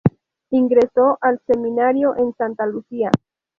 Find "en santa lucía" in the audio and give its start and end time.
2.17-3.11